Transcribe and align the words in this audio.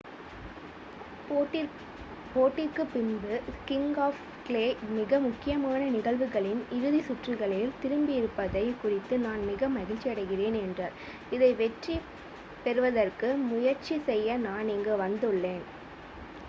"போட்டிக்குப் 2.33 2.93
பின்பு 2.93 3.33
king 3.65 3.91
of 3.97 4.21
clay 4.47 4.63
"மிக 4.89 5.19
முக்கியமான 5.19 5.89
நிகழ்வுகளின் 5.89 6.61
இறுதி 6.71 7.01
சுற்றுகளில் 7.01 7.75
திரும்பியிருப்பதைக் 7.83 8.79
குறித்து 8.81 9.17
நான் 9.19 9.43
மிக 9.45 9.69
மகிழ்ச்சியடைகிறேன்" 9.69 10.57
என்றார். 10.61 10.95
இதை 11.31 11.53
வெற்றி 11.53 11.97
பெறுவதற்கு 12.63 13.29
முயற்சி 13.45 13.97
செய்ய 14.01 14.37
நான் 14.39 14.67
இங்கு 14.67 14.95
வந்துள்ளேன்."" 14.97 15.65